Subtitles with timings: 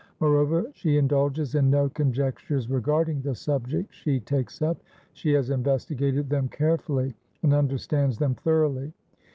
[0.19, 4.81] Moreover, she indulges in no conjectures regarding the subjects she takes up,
[5.13, 8.93] she has investigated them carefully, and understands them thoroughly.